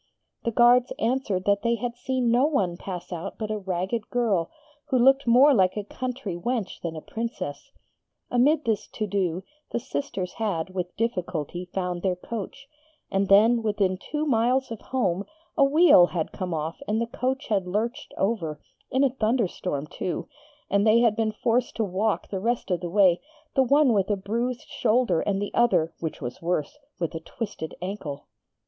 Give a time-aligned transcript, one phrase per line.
[0.45, 4.49] The guards answered that they had seen no one pass out but a ragged girl,
[4.85, 7.71] who looked more like a country wench than a Princess.
[8.31, 12.67] Amid this to do, the sisters had with difficulty found their coach;
[13.11, 15.23] and then, within two miles of home,
[15.55, 18.59] a wheel had come off and the coach had lurched over,
[18.89, 20.27] in a thunderstorm, too;
[20.67, 23.21] and they had been forced to walk the rest of the way,
[23.53, 27.75] the one with a bruised shoulder, and the other (which was worse) with a twisted
[27.83, 28.25] ankle.